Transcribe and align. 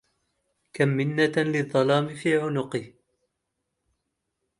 كم 0.73 0.87
منة 0.87 1.31
للظلام 1.37 2.07
في 2.15 2.41
عنقي 2.41 2.93